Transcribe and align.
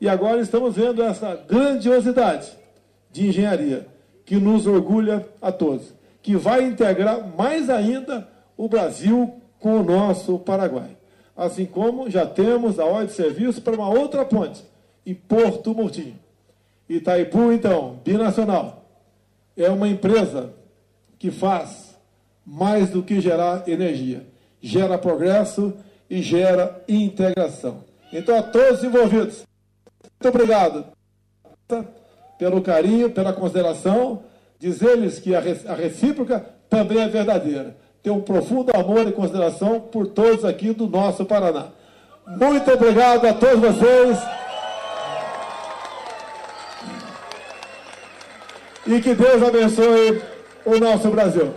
E 0.00 0.08
agora 0.08 0.40
estamos 0.40 0.76
vendo 0.76 1.02
essa 1.02 1.34
grandiosidade 1.34 2.50
de 3.10 3.28
engenharia 3.28 3.86
que 4.24 4.36
nos 4.36 4.66
orgulha 4.66 5.26
a 5.40 5.50
todos, 5.50 5.92
que 6.22 6.36
vai 6.36 6.64
integrar 6.64 7.26
mais 7.36 7.68
ainda 7.70 8.28
o 8.56 8.68
Brasil 8.68 9.40
com 9.58 9.80
o 9.80 9.82
nosso 9.82 10.38
Paraguai. 10.38 10.96
Assim 11.36 11.64
como 11.64 12.10
já 12.10 12.26
temos 12.26 12.78
a 12.78 12.84
ordem 12.84 13.06
de 13.06 13.12
serviço 13.12 13.62
para 13.62 13.74
uma 13.74 13.88
outra 13.88 14.24
ponte, 14.24 14.62
em 15.06 15.14
Porto 15.14 15.74
Murtinho. 15.74 16.18
Itaipu, 16.88 17.52
então, 17.52 17.98
binacional, 18.04 18.84
é 19.56 19.68
uma 19.68 19.88
empresa 19.88 20.52
que 21.18 21.30
faz 21.30 21.96
mais 22.44 22.90
do 22.90 23.02
que 23.02 23.20
gerar 23.20 23.68
energia. 23.68 24.26
Gera 24.60 24.98
progresso 24.98 25.74
e 26.08 26.22
gera 26.22 26.82
integração. 26.88 27.84
Então, 28.12 28.36
a 28.36 28.42
todos 28.42 28.82
envolvidos, 28.82 29.47
muito 30.20 30.34
obrigado 30.34 30.84
pelo 32.38 32.60
carinho, 32.60 33.10
pela 33.10 33.32
consideração. 33.32 34.24
Dizer-lhes 34.58 35.20
que 35.20 35.32
a 35.36 35.40
recíproca 35.40 36.44
também 36.68 37.00
é 37.00 37.08
verdadeira. 37.08 37.76
Tenho 38.02 38.16
um 38.16 38.20
profundo 38.20 38.76
amor 38.76 39.06
e 39.06 39.12
consideração 39.12 39.80
por 39.80 40.08
todos 40.08 40.44
aqui 40.44 40.72
do 40.72 40.88
nosso 40.88 41.24
Paraná. 41.24 41.68
Muito 42.26 42.68
obrigado 42.72 43.24
a 43.26 43.32
todos 43.32 43.60
vocês. 43.60 44.18
E 48.86 49.00
que 49.00 49.14
Deus 49.14 49.42
abençoe 49.42 50.20
o 50.64 50.78
nosso 50.78 51.08
Brasil. 51.10 51.54